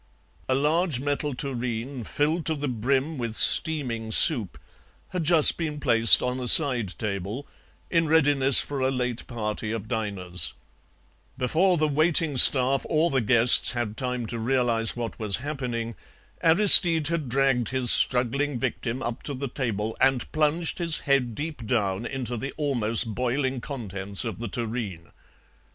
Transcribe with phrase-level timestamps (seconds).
[0.49, 4.57] A large metal tureen, filled to the brim with steaming soup,
[5.09, 7.45] had just been placed on a side table
[7.91, 10.53] in readiness for a late party of diners;
[11.37, 15.93] before the waiting staff or the guests had time to realize what was happening,
[16.41, 21.67] Aristide had dragged his struggling victim up to the table and plunged his head deep
[21.67, 25.11] down into the almost boiling contents of the tureen.